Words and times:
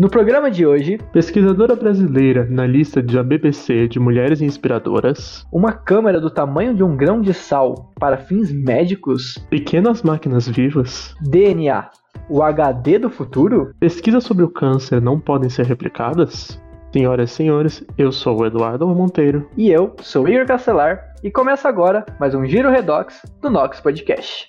No 0.00 0.08
programa 0.08 0.50
de 0.50 0.64
hoje, 0.64 0.96
pesquisadora 1.12 1.76
brasileira 1.76 2.46
na 2.48 2.66
lista 2.66 3.02
da 3.02 3.22
BBC 3.22 3.86
de 3.86 4.00
mulheres 4.00 4.40
inspiradoras, 4.40 5.46
uma 5.52 5.74
câmera 5.74 6.18
do 6.18 6.30
tamanho 6.30 6.74
de 6.74 6.82
um 6.82 6.96
grão 6.96 7.20
de 7.20 7.34
sal 7.34 7.92
para 8.00 8.16
fins 8.16 8.50
médicos, 8.50 9.36
pequenas 9.50 10.02
máquinas 10.02 10.48
vivas, 10.48 11.14
DNA, 11.20 11.90
o 12.30 12.42
HD 12.42 12.98
do 12.98 13.10
futuro, 13.10 13.74
pesquisas 13.78 14.24
sobre 14.24 14.42
o 14.42 14.48
câncer 14.48 15.02
não 15.02 15.20
podem 15.20 15.50
ser 15.50 15.66
replicadas. 15.66 16.58
Senhoras 16.94 17.30
e 17.30 17.34
senhores, 17.34 17.84
eu 17.98 18.10
sou 18.10 18.40
o 18.40 18.46
Eduardo 18.46 18.88
Monteiro. 18.88 19.46
E 19.54 19.68
eu 19.68 19.94
sou 20.00 20.26
Igor 20.26 20.46
Castelar. 20.46 21.14
E 21.22 21.30
começa 21.30 21.68
agora 21.68 22.06
mais 22.18 22.34
um 22.34 22.46
Giro 22.46 22.70
Redox 22.70 23.20
do 23.42 23.50
Nox 23.50 23.80
Podcast. 23.80 24.48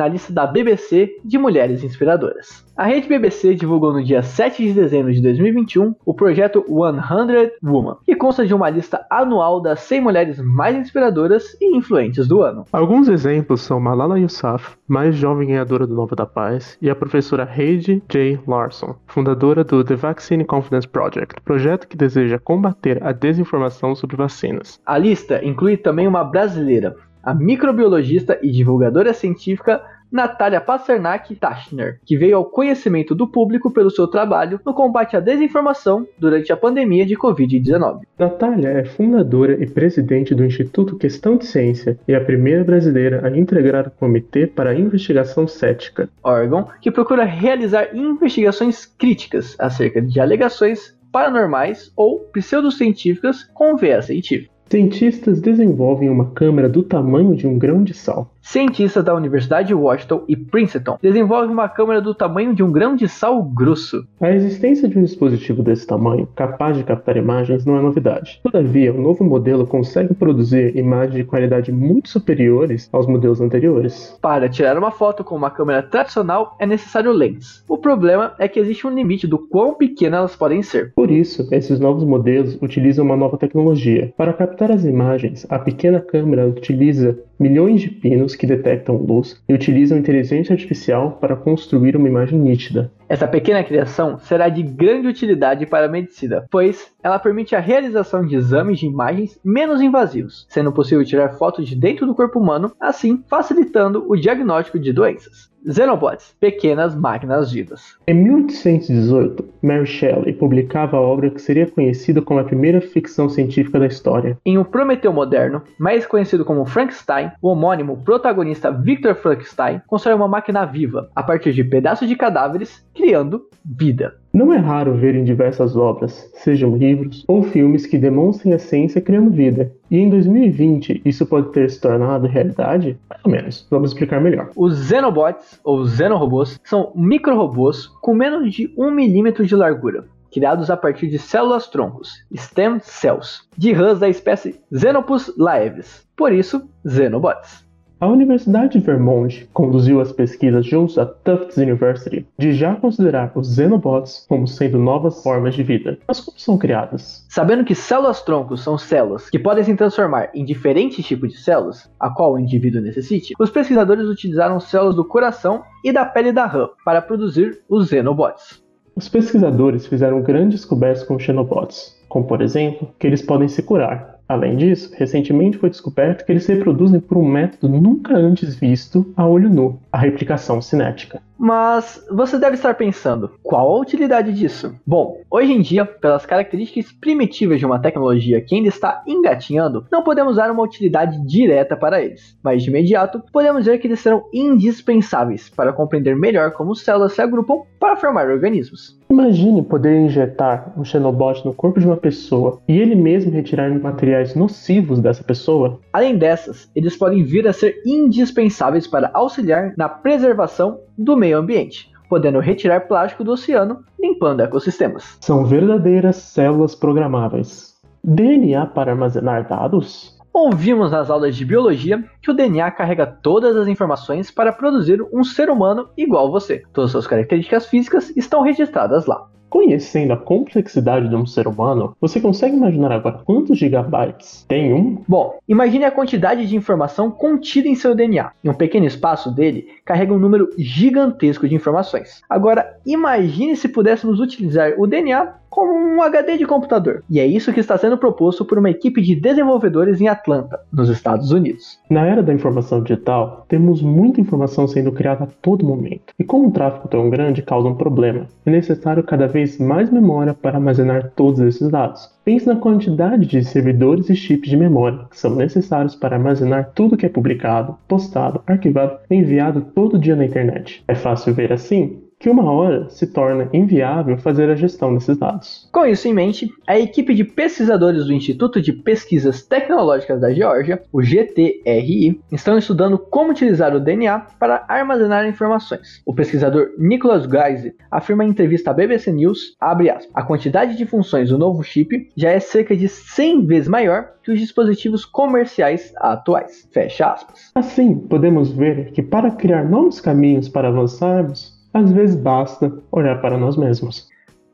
na 0.00 0.08
lista 0.08 0.32
da 0.32 0.46
BBC 0.46 1.18
de 1.22 1.36
mulheres 1.36 1.84
inspiradoras. 1.84 2.64
A 2.74 2.84
rede 2.84 3.06
BBC 3.06 3.54
divulgou 3.54 3.92
no 3.92 4.02
dia 4.02 4.22
7 4.22 4.68
de 4.68 4.72
dezembro 4.72 5.12
de 5.12 5.20
2021 5.20 5.94
o 6.06 6.14
projeto 6.14 6.64
100 6.66 7.52
Woman, 7.62 7.98
que 8.06 8.16
consta 8.16 8.46
de 8.46 8.54
uma 8.54 8.70
lista 8.70 9.04
anual 9.10 9.60
das 9.60 9.80
100 9.80 10.00
mulheres 10.00 10.40
mais 10.40 10.74
inspiradoras 10.74 11.54
e 11.60 11.76
influentes 11.76 12.26
do 12.26 12.40
ano. 12.40 12.64
Alguns 12.72 13.08
exemplos 13.08 13.60
são 13.60 13.78
Malala 13.78 14.18
Yousafzai, 14.18 14.74
mais 14.88 15.14
jovem 15.14 15.48
ganhadora 15.48 15.86
do 15.86 15.94
Nobel 15.94 16.16
da 16.16 16.24
Paz, 16.24 16.78
e 16.80 16.88
a 16.88 16.96
professora 16.96 17.46
Heidi 17.46 18.02
J. 18.08 18.40
Larson, 18.48 18.96
fundadora 19.06 19.62
do 19.62 19.84
The 19.84 19.96
Vaccine 19.96 20.46
Confidence 20.46 20.88
Project, 20.88 21.42
projeto 21.44 21.86
que 21.86 21.96
deseja 21.98 22.38
combater 22.38 23.04
a 23.04 23.12
desinformação 23.12 23.94
sobre 23.94 24.16
vacinas. 24.16 24.80
A 24.86 24.96
lista 24.96 25.44
inclui 25.44 25.76
também 25.76 26.08
uma 26.08 26.24
brasileira, 26.24 26.96
a 27.22 27.34
microbiologista 27.34 28.38
e 28.42 28.50
divulgadora 28.50 29.12
científica 29.12 29.82
Natália 30.10 30.60
Pasternak 30.60 31.34
Tachner, 31.36 32.00
que 32.04 32.16
veio 32.16 32.36
ao 32.36 32.44
conhecimento 32.44 33.14
do 33.14 33.28
público 33.28 33.70
pelo 33.70 33.90
seu 33.90 34.08
trabalho 34.08 34.60
no 34.66 34.74
combate 34.74 35.16
à 35.16 35.20
desinformação 35.20 36.06
durante 36.18 36.52
a 36.52 36.56
pandemia 36.56 37.06
de 37.06 37.16
Covid-19. 37.16 38.00
Natália 38.18 38.68
é 38.68 38.84
fundadora 38.84 39.62
e 39.62 39.66
presidente 39.68 40.34
do 40.34 40.44
Instituto 40.44 40.96
Questão 40.96 41.36
de 41.36 41.46
Ciência 41.46 41.96
e 42.08 42.14
a 42.14 42.20
primeira 42.20 42.64
brasileira 42.64 43.24
a 43.24 43.30
integrar 43.30 43.86
o 43.86 43.90
Comitê 43.92 44.46
para 44.48 44.70
a 44.70 44.74
Investigação 44.74 45.46
Cética, 45.46 46.08
órgão 46.22 46.66
que 46.80 46.90
procura 46.90 47.24
realizar 47.24 47.94
investigações 47.94 48.84
críticas 48.84 49.54
acerca 49.60 50.02
de 50.02 50.18
alegações 50.18 50.98
paranormais 51.12 51.92
ou 51.96 52.20
pseudocientíficas 52.32 53.44
com 53.44 53.76
viés 53.76 54.06
científico. 54.06 54.59
Cientistas 54.70 55.40
desenvolvem 55.40 56.08
uma 56.08 56.26
câmera 56.26 56.68
do 56.68 56.84
tamanho 56.84 57.34
de 57.34 57.44
um 57.44 57.58
grão 57.58 57.82
de 57.82 57.92
sal. 57.92 58.30
Cientistas 58.40 59.04
da 59.04 59.14
Universidade 59.14 59.68
de 59.68 59.74
Washington 59.74 60.24
e 60.26 60.36
Princeton 60.36 60.96
desenvolvem 61.02 61.50
uma 61.50 61.68
câmera 61.68 62.00
do 62.00 62.14
tamanho 62.14 62.54
de 62.54 62.62
um 62.62 62.70
grão 62.72 62.96
de 62.96 63.08
sal 63.08 63.42
grosso. 63.42 64.06
A 64.20 64.30
existência 64.30 64.88
de 64.88 64.96
um 64.96 65.02
dispositivo 65.02 65.62
desse 65.62 65.86
tamanho, 65.86 66.26
capaz 66.34 66.76
de 66.76 66.84
captar 66.84 67.16
imagens, 67.16 67.66
não 67.66 67.76
é 67.76 67.82
novidade. 67.82 68.40
Todavia, 68.44 68.94
o 68.94 69.00
novo 69.00 69.24
modelo 69.24 69.66
consegue 69.66 70.14
produzir 70.14 70.76
imagens 70.76 71.16
de 71.16 71.24
qualidade 71.24 71.70
muito 71.70 72.08
superiores 72.08 72.88
aos 72.92 73.06
modelos 73.06 73.40
anteriores. 73.40 74.16
Para 74.22 74.48
tirar 74.48 74.78
uma 74.78 74.90
foto 74.90 75.22
com 75.22 75.34
uma 75.34 75.50
câmera 75.50 75.82
tradicional 75.82 76.56
é 76.58 76.66
necessário 76.66 77.12
lentes. 77.12 77.62
O 77.68 77.76
problema 77.76 78.34
é 78.38 78.48
que 78.48 78.58
existe 78.58 78.86
um 78.86 78.90
limite 78.90 79.26
do 79.26 79.38
quão 79.38 79.74
pequenas 79.74 80.18
elas 80.20 80.36
podem 80.36 80.62
ser. 80.62 80.92
Por 80.94 81.10
isso, 81.10 81.46
esses 81.52 81.78
novos 81.78 82.04
modelos 82.04 82.56
utilizam 82.62 83.04
uma 83.04 83.16
nova 83.16 83.36
tecnologia. 83.36 84.12
Para 84.16 84.32
captar 84.32 84.59
as 84.68 84.84
imagens, 84.84 85.46
a 85.48 85.58
pequena 85.58 86.00
câmera 86.00 86.46
utiliza 86.46 87.18
milhões 87.40 87.80
de 87.80 87.88
pinos 87.88 88.36
que 88.36 88.46
detectam 88.46 88.96
luz 88.96 89.42
e 89.48 89.54
utilizam 89.54 89.96
inteligência 89.96 90.52
artificial 90.52 91.12
para 91.12 91.34
construir 91.34 91.96
uma 91.96 92.06
imagem 92.06 92.38
nítida. 92.38 92.92
Essa 93.08 93.26
pequena 93.26 93.64
criação 93.64 94.18
será 94.18 94.48
de 94.48 94.62
grande 94.62 95.08
utilidade 95.08 95.66
para 95.66 95.86
a 95.86 95.88
medicina, 95.88 96.44
pois 96.50 96.92
ela 97.02 97.18
permite 97.18 97.56
a 97.56 97.60
realização 97.60 98.24
de 98.24 98.36
exames 98.36 98.78
de 98.78 98.86
imagens 98.86 99.40
menos 99.42 99.80
invasivos, 99.80 100.46
sendo 100.48 100.70
possível 100.70 101.04
tirar 101.04 101.30
fotos 101.30 101.66
de 101.66 101.74
dentro 101.74 102.06
do 102.06 102.14
corpo 102.14 102.38
humano, 102.38 102.70
assim 102.78 103.24
facilitando 103.26 104.04
o 104.06 104.14
diagnóstico 104.14 104.78
de 104.78 104.92
doenças. 104.92 105.50
Xenobots, 105.68 106.34
pequenas 106.40 106.94
máquinas 106.94 107.52
vivas. 107.52 107.96
Em 108.06 108.14
1818, 108.14 109.44
Mary 109.62 109.86
Shelley 109.86 110.32
publicava 110.32 110.96
a 110.96 111.00
obra 111.00 111.30
que 111.30 111.40
seria 111.40 111.66
conhecida 111.66 112.22
como 112.22 112.40
a 112.40 112.44
primeira 112.44 112.80
ficção 112.80 113.28
científica 113.28 113.78
da 113.78 113.86
história. 113.86 114.38
Em 114.44 114.56
O 114.56 114.64
Prometeu 114.64 115.12
Moderno, 115.12 115.62
mais 115.78 116.06
conhecido 116.06 116.46
como 116.46 116.64
Frankenstein, 116.64 117.29
o 117.40 117.48
homônimo 117.48 117.96
protagonista 117.98 118.70
Victor 118.70 119.14
Frankenstein 119.14 119.80
constrói 119.86 120.14
uma 120.14 120.28
máquina 120.28 120.64
viva 120.64 121.08
a 121.14 121.22
partir 121.22 121.52
de 121.52 121.64
pedaços 121.64 122.08
de 122.08 122.16
cadáveres, 122.16 122.84
criando 122.94 123.42
vida. 123.64 124.14
Não 124.32 124.52
é 124.52 124.58
raro 124.58 124.94
ver 124.94 125.16
em 125.16 125.24
diversas 125.24 125.76
obras, 125.76 126.30
sejam 126.34 126.76
livros 126.76 127.24
ou 127.26 127.42
filmes, 127.42 127.84
que 127.84 127.98
demonstrem 127.98 128.54
a 128.54 128.58
ciência 128.58 129.00
criando 129.00 129.30
vida. 129.30 129.72
E 129.90 129.98
em 129.98 130.08
2020, 130.08 131.02
isso 131.04 131.26
pode 131.26 131.50
ter 131.50 131.68
se 131.68 131.80
tornado 131.80 132.28
realidade? 132.28 132.96
Mais 133.08 133.20
ou 133.24 133.30
menos. 133.30 133.66
Vamos 133.68 133.90
explicar 133.90 134.20
melhor. 134.20 134.50
Os 134.56 134.86
Xenobots, 134.86 135.60
ou 135.64 135.84
Xenorobôs, 135.84 136.60
são 136.64 136.92
microrobôs 136.94 137.88
com 138.00 138.14
menos 138.14 138.52
de 138.52 138.72
1 138.78 138.90
milímetro 138.92 139.44
de 139.44 139.56
largura, 139.56 140.04
criados 140.32 140.70
a 140.70 140.76
partir 140.76 141.08
de 141.08 141.18
células-troncos, 141.18 142.24
stem 142.34 142.78
cells, 142.80 143.42
de 143.56 143.72
rãs 143.72 143.98
da 143.98 144.08
espécie 144.08 144.60
Xenopus 144.72 145.32
laevis. 145.36 146.06
Por 146.16 146.32
isso, 146.32 146.68
Xenobots. 146.86 147.70
A 148.00 148.06
Universidade 148.06 148.78
de 148.78 148.86
Vermont 148.86 149.46
conduziu 149.52 150.00
as 150.00 150.10
pesquisas 150.10 150.64
junto 150.64 150.98
à 150.98 151.04
Tufts 151.04 151.58
University 151.58 152.26
de 152.38 152.50
já 152.54 152.74
considerar 152.74 153.30
os 153.34 153.54
xenobots 153.54 154.24
como 154.26 154.48
sendo 154.48 154.78
novas 154.78 155.22
formas 155.22 155.54
de 155.54 155.62
vida. 155.62 155.98
Mas 156.08 156.18
como 156.18 156.38
são 156.38 156.56
criadas? 156.56 157.26
Sabendo 157.28 157.62
que 157.62 157.74
células-troncos 157.74 158.62
são 158.62 158.78
células 158.78 159.28
que 159.28 159.38
podem 159.38 159.62
se 159.62 159.76
transformar 159.76 160.30
em 160.34 160.46
diferentes 160.46 161.04
tipos 161.04 161.30
de 161.30 161.38
células, 161.40 161.90
a 162.00 162.08
qual 162.08 162.32
o 162.32 162.38
indivíduo 162.38 162.80
necessite, 162.80 163.34
os 163.38 163.50
pesquisadores 163.50 164.06
utilizaram 164.06 164.58
células 164.60 164.96
do 164.96 165.04
coração 165.04 165.62
e 165.84 165.92
da 165.92 166.06
pele 166.06 166.32
da 166.32 166.46
rã 166.46 166.70
para 166.82 167.02
produzir 167.02 167.60
os 167.68 167.90
xenobots. 167.90 168.64
Os 168.94 169.08
pesquisadores 169.08 169.86
fizeram 169.86 170.22
grandes 170.22 170.60
descobertas 170.60 171.02
com 171.02 171.18
xenobots, 171.18 171.96
como 172.08 172.26
por 172.26 172.42
exemplo, 172.42 172.92
que 172.98 173.06
eles 173.06 173.22
podem 173.22 173.48
se 173.48 173.62
curar, 173.62 174.20
Além 174.30 174.56
disso, 174.56 174.92
recentemente 174.96 175.58
foi 175.58 175.70
descoberto 175.70 176.24
que 176.24 176.30
eles 176.30 176.44
se 176.44 176.54
reproduzem 176.54 177.00
por 177.00 177.18
um 177.18 177.28
método 177.28 177.68
nunca 177.68 178.16
antes 178.16 178.54
visto 178.54 179.12
a 179.16 179.26
olho 179.26 179.50
nu, 179.50 179.80
a 179.90 179.98
replicação 179.98 180.62
cinética. 180.62 181.20
Mas 181.40 182.06
você 182.10 182.38
deve 182.38 182.56
estar 182.56 182.74
pensando, 182.74 183.30
qual 183.42 183.72
a 183.72 183.80
utilidade 183.80 184.30
disso? 184.30 184.74
Bom, 184.86 185.22
hoje 185.30 185.50
em 185.54 185.62
dia, 185.62 185.86
pelas 185.86 186.26
características 186.26 186.92
primitivas 186.92 187.58
de 187.58 187.64
uma 187.64 187.78
tecnologia 187.78 188.42
que 188.42 188.54
ainda 188.54 188.68
está 188.68 189.02
engatinhando, 189.06 189.86
não 189.90 190.04
podemos 190.04 190.36
dar 190.36 190.50
uma 190.50 190.62
utilidade 190.62 191.18
direta 191.26 191.74
para 191.78 192.02
eles, 192.02 192.36
mas 192.44 192.62
de 192.62 192.68
imediato 192.68 193.22
podemos 193.32 193.64
dizer 193.64 193.78
que 193.78 193.86
eles 193.86 194.00
serão 194.00 194.24
indispensáveis 194.34 195.48
para 195.48 195.72
compreender 195.72 196.14
melhor 196.14 196.50
como 196.50 196.76
células 196.76 197.14
se 197.14 197.22
agrupam 197.22 197.62
para 197.80 197.96
formar 197.96 198.28
organismos. 198.28 199.00
Imagine 199.10 199.62
poder 199.62 199.98
injetar 199.98 200.72
um 200.76 200.84
xenobot 200.84 201.44
no 201.44 201.54
corpo 201.54 201.80
de 201.80 201.86
uma 201.86 201.96
pessoa 201.96 202.60
e 202.68 202.78
ele 202.78 202.94
mesmo 202.94 203.32
retirar 203.32 203.70
materiais 203.70 204.34
nocivos 204.34 205.00
dessa 205.00 205.24
pessoa. 205.24 205.80
Além 205.92 206.16
dessas, 206.16 206.70
eles 206.74 206.96
podem 206.96 207.24
vir 207.24 207.48
a 207.48 207.52
ser 207.52 207.82
indispensáveis 207.84 208.86
para 208.86 209.10
auxiliar 209.12 209.74
na 209.76 209.88
preservação 209.88 210.80
do 210.96 211.16
meio 211.16 211.38
ambiente, 211.38 211.90
podendo 212.08 212.38
retirar 212.38 212.86
plástico 212.86 213.24
do 213.24 213.32
oceano, 213.32 213.84
limpando 213.98 214.40
ecossistemas. 214.40 215.18
São 215.20 215.44
verdadeiras 215.44 216.16
células 216.16 216.74
programáveis. 216.76 217.74
DNA 218.04 218.66
para 218.66 218.92
armazenar 218.92 219.48
dados? 219.48 220.16
Ouvimos 220.32 220.92
nas 220.92 221.10
aulas 221.10 221.34
de 221.34 221.44
biologia 221.44 222.04
que 222.22 222.30
o 222.30 222.34
DNA 222.34 222.70
carrega 222.70 223.04
todas 223.04 223.56
as 223.56 223.66
informações 223.66 224.30
para 224.30 224.52
produzir 224.52 225.02
um 225.12 225.24
ser 225.24 225.50
humano 225.50 225.88
igual 225.96 226.30
você. 226.30 226.62
Todas 226.72 226.92
suas 226.92 227.06
características 227.08 227.66
físicas 227.66 228.16
estão 228.16 228.42
registradas 228.42 229.06
lá. 229.06 229.28
Conhecendo 229.50 230.12
a 230.12 230.16
complexidade 230.16 231.08
de 231.08 231.16
um 231.16 231.26
ser 231.26 231.48
humano, 231.48 231.96
você 232.00 232.20
consegue 232.20 232.56
imaginar 232.56 232.92
agora 232.92 233.20
quantos 233.24 233.58
gigabytes 233.58 234.44
tem 234.46 234.72
um? 234.72 235.02
Bom, 235.08 235.38
imagine 235.48 235.84
a 235.84 235.90
quantidade 235.90 236.46
de 236.46 236.56
informação 236.56 237.10
contida 237.10 237.66
em 237.66 237.74
seu 237.74 237.92
DNA. 237.92 238.30
Em 238.44 238.48
um 238.48 238.54
pequeno 238.54 238.86
espaço 238.86 239.28
dele, 239.34 239.66
carrega 239.84 240.14
um 240.14 240.18
número 240.18 240.50
gigantesco 240.56 241.48
de 241.48 241.56
informações. 241.56 242.22
Agora, 242.30 242.78
imagine 242.86 243.56
se 243.56 243.68
pudéssemos 243.68 244.20
utilizar 244.20 244.74
o 244.78 244.86
DNA 244.86 245.40
como 245.50 245.72
um 245.72 246.00
HD 246.00 246.38
de 246.38 246.46
computador. 246.46 247.02
E 247.10 247.18
é 247.18 247.26
isso 247.26 247.52
que 247.52 247.60
está 247.60 247.76
sendo 247.76 247.98
proposto 247.98 248.44
por 248.44 248.56
uma 248.56 248.70
equipe 248.70 249.02
de 249.02 249.16
desenvolvedores 249.16 250.00
em 250.00 250.06
Atlanta, 250.06 250.60
nos 250.72 250.88
Estados 250.88 251.32
Unidos. 251.32 251.78
Na 251.90 252.06
era 252.06 252.22
da 252.22 252.32
informação 252.32 252.80
digital, 252.82 253.44
temos 253.48 253.82
muita 253.82 254.20
informação 254.20 254.68
sendo 254.68 254.92
criada 254.92 255.24
a 255.24 255.28
todo 255.42 255.66
momento. 255.66 256.14
E 256.18 256.24
como 256.24 256.48
o 256.48 256.52
tráfego 256.52 256.88
tão 256.88 257.10
grande 257.10 257.42
causa 257.42 257.68
um 257.68 257.74
problema, 257.74 258.28
é 258.46 258.50
necessário 258.50 259.02
cada 259.02 259.26
vez 259.26 259.39
mais 259.58 259.90
memória 259.90 260.34
para 260.34 260.56
armazenar 260.56 261.12
todos 261.14 261.40
esses 261.40 261.68
dados. 261.70 262.10
Pense 262.24 262.46
na 262.46 262.56
quantidade 262.56 263.26
de 263.26 263.44
servidores 263.44 264.08
e 264.10 264.16
chips 264.16 264.50
de 264.50 264.56
memória 264.56 265.06
que 265.10 265.18
são 265.18 265.34
necessários 265.34 265.94
para 265.94 266.16
armazenar 266.16 266.72
tudo 266.74 266.96
que 266.96 267.06
é 267.06 267.08
publicado, 267.08 267.76
postado, 267.88 268.42
arquivado 268.46 268.98
e 269.10 269.14
enviado 269.14 269.62
todo 269.74 269.98
dia 269.98 270.16
na 270.16 270.24
internet. 270.24 270.82
É 270.86 270.94
fácil 270.94 271.34
ver 271.34 271.52
assim 271.52 271.99
que 272.20 272.28
uma 272.28 272.52
hora 272.52 272.86
se 272.90 273.06
torna 273.06 273.48
inviável 273.50 274.18
fazer 274.18 274.50
a 274.50 274.54
gestão 274.54 274.92
desses 274.92 275.16
dados. 275.16 275.66
Com 275.72 275.86
isso 275.86 276.06
em 276.06 276.12
mente, 276.12 276.52
a 276.66 276.78
equipe 276.78 277.14
de 277.14 277.24
pesquisadores 277.24 278.04
do 278.04 278.12
Instituto 278.12 278.60
de 278.60 278.74
Pesquisas 278.74 279.40
Tecnológicas 279.40 280.20
da 280.20 280.30
Geórgia, 280.30 280.82
o 280.92 281.00
GTRI, 281.00 282.20
estão 282.30 282.58
estudando 282.58 282.98
como 282.98 283.30
utilizar 283.30 283.74
o 283.74 283.80
DNA 283.80 284.18
para 284.38 284.66
armazenar 284.68 285.26
informações. 285.26 286.02
O 286.04 286.12
pesquisador 286.12 286.68
Nicholas 286.78 287.24
Geise 287.24 287.74
afirma 287.90 288.22
em 288.22 288.28
entrevista 288.28 288.70
à 288.70 288.74
BBC 288.74 289.10
News, 289.10 289.56
aspas, 289.58 290.06
a 290.12 290.22
quantidade 290.22 290.76
de 290.76 290.84
funções 290.84 291.30
do 291.30 291.38
novo 291.38 291.62
chip 291.62 292.10
já 292.14 292.28
é 292.28 292.38
cerca 292.38 292.76
de 292.76 292.86
100 292.86 293.46
vezes 293.46 293.68
maior 293.68 294.12
que 294.22 294.30
os 294.30 294.38
dispositivos 294.38 295.06
comerciais 295.06 295.94
atuais. 295.96 296.68
Fecha 296.70 297.12
aspas. 297.12 297.50
Assim, 297.54 297.94
podemos 297.94 298.52
ver 298.52 298.92
que 298.92 299.02
para 299.02 299.30
criar 299.30 299.64
novos 299.64 300.02
caminhos 300.02 300.50
para 300.50 300.68
avançarmos, 300.68 301.58
às 301.72 301.90
vezes 301.92 302.16
basta 302.16 302.72
olhar 302.90 303.20
para 303.20 303.38
nós 303.38 303.56
mesmos. 303.56 304.08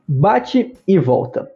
Bate 0.07 0.75
e 0.87 0.99
volta. 0.99 1.51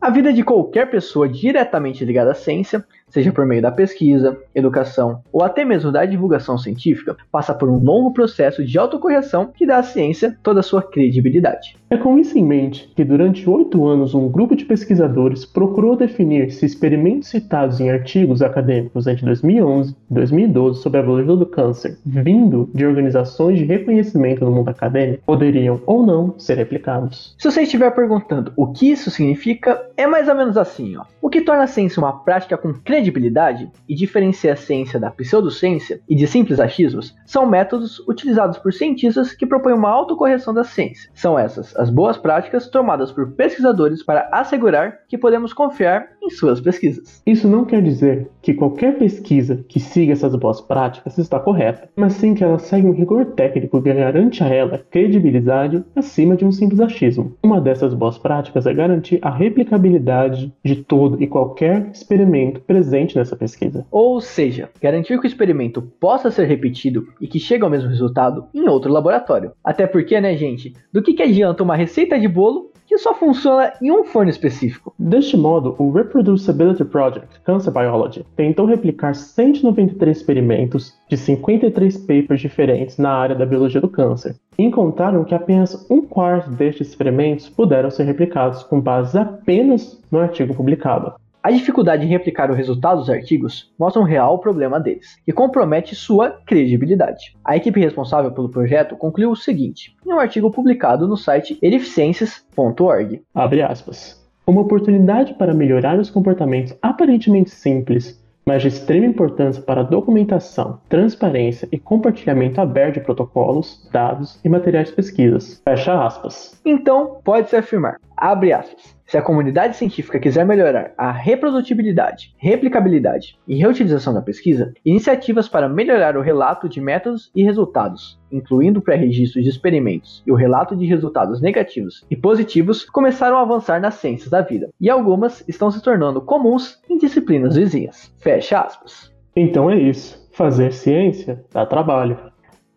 A 0.00 0.10
vida 0.10 0.32
de 0.32 0.42
qualquer 0.42 0.90
pessoa 0.90 1.28
diretamente 1.28 2.04
ligada 2.04 2.32
à 2.32 2.34
ciência 2.34 2.84
seja 3.16 3.32
por 3.32 3.46
meio 3.46 3.62
da 3.62 3.72
pesquisa, 3.72 4.36
educação 4.54 5.22
ou 5.32 5.42
até 5.42 5.64
mesmo 5.64 5.90
da 5.90 6.04
divulgação 6.04 6.58
científica, 6.58 7.16
passa 7.32 7.54
por 7.54 7.66
um 7.66 7.78
longo 7.78 8.12
processo 8.12 8.62
de 8.62 8.78
autocorreção 8.78 9.50
que 9.56 9.64
dá 9.64 9.78
à 9.78 9.82
ciência 9.82 10.36
toda 10.42 10.60
a 10.60 10.62
sua 10.62 10.82
credibilidade. 10.82 11.76
É 11.88 11.96
com 11.96 12.18
isso 12.18 12.36
em 12.36 12.44
mente 12.44 12.92
que 12.94 13.04
durante 13.04 13.48
oito 13.48 13.86
anos 13.86 14.12
um 14.12 14.28
grupo 14.28 14.54
de 14.54 14.66
pesquisadores 14.66 15.46
procurou 15.46 15.96
definir 15.96 16.50
se 16.50 16.66
experimentos 16.66 17.30
citados 17.30 17.80
em 17.80 17.88
artigos 17.88 18.42
acadêmicos 18.42 19.06
entre 19.06 19.24
2011 19.24 19.96
e 20.10 20.14
2012 20.14 20.82
sobre 20.82 21.00
a 21.00 21.02
biologia 21.02 21.36
do 21.36 21.46
câncer, 21.46 21.96
vindo 22.04 22.68
de 22.74 22.84
organizações 22.84 23.58
de 23.58 23.64
reconhecimento 23.64 24.44
no 24.44 24.50
mundo 24.50 24.68
acadêmico, 24.68 25.22
poderiam 25.24 25.80
ou 25.86 26.04
não 26.04 26.34
ser 26.38 26.58
replicados. 26.58 27.34
Se 27.38 27.50
você 27.50 27.62
estiver 27.62 27.90
perguntando 27.92 28.52
o 28.56 28.66
que 28.66 28.90
isso 28.90 29.10
significa, 29.10 29.88
é 29.96 30.06
mais 30.06 30.28
ou 30.28 30.34
menos 30.34 30.58
assim, 30.58 30.96
ó. 30.96 31.04
O 31.22 31.30
que 31.30 31.40
torna 31.40 31.64
a 31.64 31.68
ciência 31.68 32.00
uma 32.00 32.12
prática 32.12 32.58
com 32.58 32.74
credibilidade 32.74 33.05
credibilidade 33.06 33.70
e 33.88 33.94
diferencia 33.94 34.52
a 34.52 34.56
ciência 34.56 34.98
da 34.98 35.10
pseudociência 35.10 36.00
e 36.08 36.14
de 36.14 36.26
simples 36.26 36.58
achismos 36.58 37.14
são 37.24 37.46
métodos 37.46 38.00
utilizados 38.00 38.58
por 38.58 38.72
cientistas 38.72 39.32
que 39.32 39.46
propõem 39.46 39.74
uma 39.74 39.90
autocorreção 39.90 40.52
da 40.52 40.64
ciência. 40.64 41.10
São 41.14 41.38
essas 41.38 41.76
as 41.76 41.90
boas 41.90 42.16
práticas 42.16 42.68
tomadas 42.68 43.12
por 43.12 43.32
pesquisadores 43.32 44.02
para 44.02 44.28
assegurar 44.32 45.00
que 45.08 45.18
podemos 45.18 45.52
confiar 45.52 46.08
em 46.26 46.30
suas 46.30 46.60
pesquisas. 46.60 47.22
Isso 47.24 47.48
não 47.48 47.64
quer 47.64 47.82
dizer 47.82 48.28
que 48.42 48.54
qualquer 48.54 48.98
pesquisa 48.98 49.64
que 49.68 49.80
siga 49.80 50.12
essas 50.12 50.34
boas 50.34 50.60
práticas 50.60 51.18
está 51.18 51.38
correta, 51.38 51.88
mas 51.96 52.14
sim 52.14 52.34
que 52.34 52.44
ela 52.44 52.58
segue 52.58 52.86
um 52.86 52.92
rigor 52.92 53.26
técnico 53.26 53.82
que 53.82 53.92
garante 53.92 54.42
a 54.42 54.48
ela 54.48 54.84
credibilidade 54.90 55.84
acima 55.94 56.36
de 56.36 56.44
um 56.44 56.52
simples 56.52 56.80
achismo. 56.80 57.36
Uma 57.42 57.60
dessas 57.60 57.94
boas 57.94 58.18
práticas 58.18 58.66
é 58.66 58.74
garantir 58.74 59.18
a 59.22 59.30
replicabilidade 59.30 60.52
de 60.64 60.76
todo 60.76 61.22
e 61.22 61.26
qualquer 61.26 61.90
experimento 61.92 62.60
presente 62.60 63.16
nessa 63.16 63.36
pesquisa. 63.36 63.86
Ou 63.90 64.20
seja, 64.20 64.70
garantir 64.80 65.18
que 65.18 65.26
o 65.26 65.28
experimento 65.28 65.82
possa 66.00 66.30
ser 66.30 66.46
repetido 66.46 67.06
e 67.20 67.26
que 67.26 67.38
chegue 67.38 67.64
ao 67.64 67.70
mesmo 67.70 67.88
resultado 67.88 68.46
em 68.54 68.68
outro 68.68 68.92
laboratório. 68.92 69.52
Até 69.64 69.86
porque, 69.86 70.20
né, 70.20 70.36
gente, 70.36 70.74
do 70.92 71.02
que, 71.02 71.14
que 71.14 71.22
adianta 71.22 71.62
uma 71.62 71.76
receita 71.76 72.18
de 72.18 72.28
bolo 72.28 72.70
que 72.86 72.98
só 72.98 73.14
funciona 73.14 73.72
em 73.82 73.90
um 73.90 74.04
forno 74.04 74.30
específico. 74.30 74.94
Deste 74.98 75.36
modo, 75.36 75.74
o 75.78 75.90
Reproducibility 76.16 76.82
Project 76.82 77.40
Cancer 77.44 77.70
Biology 77.70 78.24
tentou 78.34 78.64
replicar 78.64 79.14
193 79.14 80.16
experimentos 80.16 80.94
de 81.10 81.16
53 81.16 81.98
papers 81.98 82.40
diferentes 82.40 82.96
na 82.96 83.10
área 83.10 83.36
da 83.36 83.44
biologia 83.44 83.82
do 83.82 83.88
câncer. 83.88 84.34
E 84.56 84.62
encontraram 84.62 85.24
que 85.24 85.34
apenas 85.34 85.86
um 85.90 86.00
quarto 86.00 86.50
destes 86.50 86.88
experimentos 86.88 87.50
puderam 87.50 87.90
ser 87.90 88.04
replicados 88.04 88.62
com 88.62 88.80
base 88.80 89.18
apenas 89.18 90.02
no 90.10 90.18
artigo 90.18 90.54
publicado. 90.54 91.12
A 91.42 91.50
dificuldade 91.50 92.06
em 92.06 92.08
replicar 92.08 92.50
o 92.50 92.54
resultado 92.54 93.00
dos 93.00 93.10
artigos 93.10 93.70
mostra 93.78 94.00
um 94.00 94.04
real 94.04 94.38
problema 94.38 94.80
deles 94.80 95.18
e 95.28 95.32
compromete 95.32 95.94
sua 95.94 96.30
credibilidade. 96.30 97.36
A 97.44 97.56
equipe 97.58 97.78
responsável 97.78 98.32
pelo 98.32 98.48
projeto 98.48 98.96
concluiu 98.96 99.30
o 99.30 99.36
seguinte 99.36 99.94
em 100.04 100.12
um 100.14 100.18
artigo 100.18 100.50
publicado 100.50 101.06
no 101.06 101.16
site 101.16 101.58
edificiências.org. 101.60 103.22
Abre 103.34 103.60
aspas. 103.60 104.25
Uma 104.46 104.60
oportunidade 104.60 105.34
para 105.34 105.52
melhorar 105.52 105.98
os 105.98 106.08
comportamentos 106.08 106.76
aparentemente 106.80 107.50
simples 107.50 108.24
mas 108.48 108.62
de 108.62 108.68
extrema 108.68 109.06
importância 109.06 109.60
para 109.60 109.80
a 109.80 109.84
documentação, 109.84 110.78
transparência 110.88 111.68
e 111.72 111.78
compartilhamento 111.80 112.60
aberto 112.60 112.94
de 112.94 113.00
protocolos, 113.00 113.88
dados 113.92 114.38
e 114.44 114.48
materiais 114.48 114.88
de 114.88 114.94
pesquisas. 114.94 115.60
Fecha 115.64 116.06
aspas. 116.06 116.60
Então, 116.64 117.18
pode-se 117.24 117.56
afirmar, 117.56 117.96
abre 118.16 118.52
aspas, 118.52 118.96
se 119.06 119.16
a 119.16 119.22
comunidade 119.22 119.76
científica 119.76 120.18
quiser 120.18 120.44
melhorar 120.44 120.92
a 120.98 121.12
reprodutibilidade, 121.12 122.34
replicabilidade 122.38 123.38
e 123.46 123.56
reutilização 123.56 124.12
da 124.12 124.22
pesquisa, 124.22 124.72
iniciativas 124.84 125.48
para 125.48 125.68
melhorar 125.68 126.16
o 126.16 126.22
relato 126.22 126.68
de 126.68 126.80
métodos 126.80 127.30
e 127.34 127.42
resultados, 127.42 128.18
incluindo 128.32 128.80
o 128.80 128.82
pré-registro 128.82 129.40
de 129.40 129.48
experimentos 129.48 130.22
e 130.26 130.32
o 130.32 130.34
relato 130.34 130.76
de 130.76 130.86
resultados 130.86 131.40
negativos 131.40 132.04
e 132.10 132.16
positivos, 132.16 132.84
começaram 132.84 133.36
a 133.36 133.42
avançar 133.42 133.80
nas 133.80 133.94
ciências 133.94 134.30
da 134.30 134.40
vida, 134.40 134.70
e 134.80 134.90
algumas 134.90 135.44
estão 135.46 135.70
se 135.70 135.82
tornando 135.82 136.20
comuns 136.20 136.80
em 136.90 136.98
disciplinas 136.98 137.54
vizinhas. 137.54 138.12
Fecha 138.18 138.60
aspas. 138.60 139.14
Então 139.36 139.70
é 139.70 139.76
isso. 139.76 140.26
Fazer 140.32 140.72
ciência 140.72 141.44
dá 141.52 141.64
trabalho. 141.64 142.18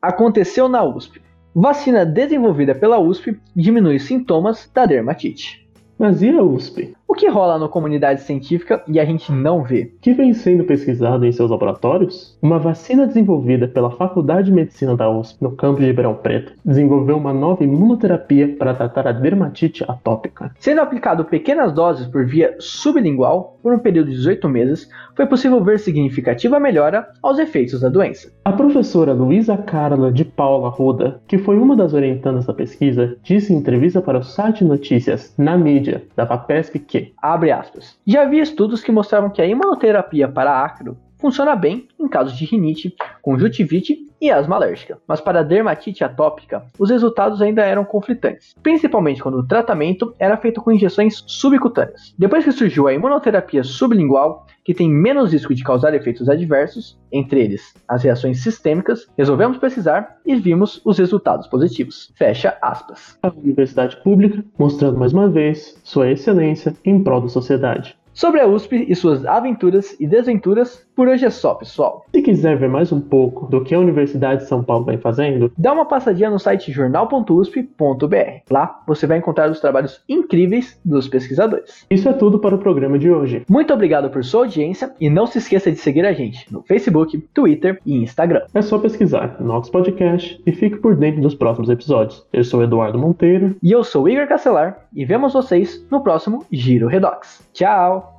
Aconteceu 0.02 0.70
na 0.70 0.84
USP. 0.84 1.22
Vacina 1.54 2.06
desenvolvida 2.06 2.76
pela 2.76 3.00
USP 3.00 3.40
diminui 3.56 4.00
sintomas 4.00 4.70
da 4.74 4.86
dermatite. 4.86 5.68
Mas 5.98 6.22
e 6.22 6.30
a 6.30 6.44
USP? 6.44 6.96
O 7.12 7.16
que 7.16 7.28
rola 7.28 7.58
na 7.58 7.68
comunidade 7.68 8.22
científica 8.22 8.84
e 8.88 9.00
a 9.00 9.04
gente 9.04 9.32
não 9.32 9.64
vê? 9.64 9.92
Que 10.00 10.14
vem 10.14 10.32
sendo 10.32 10.64
pesquisado 10.64 11.26
em 11.26 11.32
seus 11.32 11.50
laboratórios? 11.50 12.38
Uma 12.40 12.60
vacina 12.60 13.08
desenvolvida 13.08 13.68
pela 13.68 13.90
Faculdade 13.90 14.46
de 14.46 14.54
Medicina 14.54 14.96
da 14.96 15.10
USP, 15.10 15.42
no 15.42 15.56
campus 15.56 15.80
de 15.80 15.88
Ribeirão 15.88 16.14
Preto, 16.14 16.54
desenvolveu 16.64 17.18
uma 17.18 17.34
nova 17.34 17.64
imunoterapia 17.64 18.56
para 18.60 18.76
tratar 18.76 19.08
a 19.08 19.12
dermatite 19.12 19.84
atópica. 19.88 20.52
Sendo 20.60 20.82
aplicado 20.82 21.26
pequenas 21.26 21.74
doses 21.74 22.06
por 22.06 22.28
via 22.28 22.56
sublingual 22.60 23.58
por 23.64 23.74
um 23.74 23.80
período 23.80 24.12
de 24.12 24.16
18 24.16 24.48
meses, 24.48 24.88
foi 25.16 25.26
possível 25.26 25.64
ver 25.64 25.80
significativa 25.80 26.60
melhora 26.60 27.08
aos 27.24 27.40
efeitos 27.40 27.82
da 27.82 27.90
doença. 27.90 28.32
A 28.46 28.52
professora 28.52 29.14
Luísa 29.14 29.58
Carla 29.58 30.12
de 30.12 30.24
Paula 30.24 30.70
Ruda, 30.70 31.20
que 31.28 31.40
foi 31.40 31.58
uma 31.58 31.76
das 31.76 31.96
orientandas 31.96 32.46
da 32.46 32.54
pesquisa, 32.54 33.18
disse 33.24 33.52
em 33.52 33.58
entrevista 33.58 34.00
para 34.00 34.20
o 34.20 34.24
site 34.24 34.64
Notícias 34.64 35.34
na 35.40 35.58
mídia 35.58 36.04
da 36.16 36.28
FAPESP 36.28 36.80
abre 37.22 37.52
aspas, 37.52 38.00
já 38.06 38.22
havia 38.24 38.44
estudos 38.44 38.82
que 38.82 38.92
mostravam 38.92 39.30
que 39.30 39.42
a 39.42 39.46
imunoterapia 39.46 40.28
para 40.28 40.64
acro 40.64 40.98
funciona 41.20 41.56
bem 41.56 41.88
em 42.00 42.08
casos 42.08 42.38
de 42.38 42.46
rinite, 42.46 42.96
conjuntivite 43.22 44.10
e 44.22 44.30
asma 44.30 44.56
alérgica, 44.56 44.98
mas 45.08 45.22
para 45.22 45.44
dermatite 45.44 46.04
atópica, 46.04 46.66
os 46.78 46.90
resultados 46.90 47.42
ainda 47.42 47.64
eram 47.64 47.86
conflitantes, 47.86 48.54
principalmente 48.62 49.22
quando 49.22 49.38
o 49.38 49.48
tratamento 49.48 50.14
era 50.20 50.38
feito 50.38 50.62
com 50.62 50.72
injeções 50.72 51.24
subcutâneas. 51.26 52.14
Depois 52.18 52.44
que 52.44 52.52
surgiu 52.52 52.88
a 52.88 52.94
imunoterapia 52.94 53.64
sublingual, 53.64 54.46
que 54.64 54.74
tem 54.74 54.90
menos 54.90 55.32
risco 55.32 55.56
de 55.56 55.64
causar 55.64 55.94
efeitos 55.94 56.30
adversos, 56.30 57.00
entre 57.12 57.42
eles 57.42 57.74
as 57.88 58.04
reações 58.04 58.44
sistêmicas, 58.44 59.08
resolvemos 59.18 59.58
pesquisar 59.58 60.18
e 60.26 60.36
vimos 60.36 60.82
os 60.86 60.98
resultados 60.98 61.48
positivos. 61.48 62.12
Fecha 62.16 62.58
aspas. 62.62 63.18
A 63.24 63.30
universidade 63.30 63.98
pública 64.04 64.44
mostrando 64.58 64.98
mais 64.98 65.14
uma 65.14 65.30
vez 65.30 65.80
sua 65.84 66.12
excelência 66.12 66.74
em 66.84 67.02
prol 67.04 67.22
da 67.22 67.30
sociedade. 67.30 67.98
Sobre 68.20 68.42
a 68.42 68.48
USP 68.48 68.86
e 68.90 68.94
suas 68.96 69.26
aventuras 69.26 69.96
e 69.98 70.06
desventuras, 70.06 70.86
Por 71.00 71.08
hoje 71.08 71.26
é 71.26 71.30
só, 71.30 71.54
pessoal. 71.54 72.06
Se 72.12 72.22
quiser 72.22 72.58
ver 72.58 72.68
mais 72.68 72.92
um 72.92 73.00
pouco 73.00 73.48
do 73.48 73.64
que 73.64 73.74
a 73.74 73.80
Universidade 73.80 74.42
de 74.42 74.50
São 74.50 74.62
Paulo 74.62 74.84
vem 74.84 74.98
fazendo, 74.98 75.50
dá 75.58 75.72
uma 75.72 75.86
passadinha 75.86 76.30
no 76.30 76.38
site 76.38 76.74
jornal.usp.br. 76.74 78.42
Lá 78.52 78.82
você 78.86 79.08
vai 79.08 79.18
encontrar 79.18 79.50
os 79.50 79.62
trabalhos 79.62 80.04
incríveis 80.10 80.78
dos 80.84 81.08
pesquisadores. 81.08 81.86
Isso 81.90 82.10
é 82.10 82.12
tudo 82.12 82.38
para 82.38 82.54
o 82.54 82.60
programa 82.60 83.00
de 83.00 83.10
hoje. 83.10 83.44
Muito 83.48 83.74
obrigado 83.74 84.10
por 84.10 84.26
sua 84.26 84.42
audiência 84.42 84.94
e 85.00 85.10
não 85.10 85.26
se 85.26 85.38
esqueça 85.38 85.72
de 85.72 85.78
seguir 85.78 86.06
a 86.06 86.12
gente 86.12 86.52
no 86.52 86.64
Facebook, 86.64 87.18
Twitter 87.34 87.80
e 87.86 87.96
Instagram. 87.96 88.42
É 88.54 88.62
só 88.62 88.78
pesquisar 88.78 89.38
Nox 89.40 89.70
Podcast 89.70 90.42
e 90.46 90.52
fique 90.52 90.80
por 90.80 90.98
dentro 90.98 91.22
dos 91.22 91.34
próximos 91.34 91.70
episódios. 91.70 92.28
Eu 92.34 92.44
sou 92.44 92.62
Eduardo 92.62 93.00
Monteiro. 93.00 93.56
E 93.64 93.72
eu 93.72 93.86
sou 93.86 94.10
Igor 94.10 94.28
Castelar 94.28 94.86
e 94.94 95.06
vemos 95.06 95.32
vocês 95.32 95.82
no 95.90 96.04
próximo 96.04 96.44
Giro 96.52 96.88
Redox. 96.90 97.42
Tchau! 97.54 98.19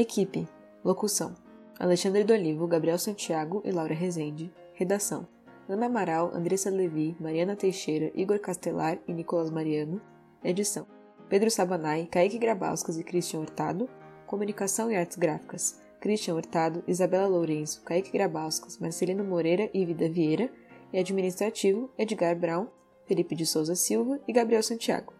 Equipe. 0.00 0.46
Locução. 0.84 1.34
Alexandre 1.76 2.22
do 2.22 2.32
Olivo, 2.32 2.68
Gabriel 2.68 3.00
Santiago 3.00 3.60
e 3.64 3.72
Laura 3.72 3.94
Rezende. 3.94 4.48
Redação. 4.72 5.26
Ana 5.68 5.86
Amaral, 5.86 6.30
Andressa 6.32 6.70
Levi, 6.70 7.16
Mariana 7.18 7.56
Teixeira, 7.56 8.12
Igor 8.14 8.38
Castelar 8.38 9.00
e 9.08 9.12
Nicolas 9.12 9.50
Mariano. 9.50 10.00
Edição. 10.44 10.86
Pedro 11.28 11.50
Sabanai, 11.50 12.06
Kaique 12.06 12.38
Grabauskas 12.38 12.96
e 12.96 13.02
Christian 13.02 13.40
Hurtado. 13.40 13.90
Comunicação 14.24 14.88
e 14.88 14.94
Artes 14.94 15.16
Gráficas. 15.16 15.82
Christian 16.00 16.36
Hurtado, 16.36 16.84
Isabela 16.86 17.26
Lourenço, 17.26 17.82
Kaique 17.82 18.12
Grabauskas, 18.12 18.78
Marcelino 18.78 19.24
Moreira 19.24 19.68
e 19.74 19.84
Vida 19.84 20.08
Vieira. 20.08 20.48
E 20.92 20.98
administrativo, 21.00 21.90
Edgar 21.98 22.38
Brown, 22.38 22.68
Felipe 23.04 23.34
de 23.34 23.44
Souza 23.44 23.74
Silva 23.74 24.20
e 24.28 24.32
Gabriel 24.32 24.62
Santiago. 24.62 25.17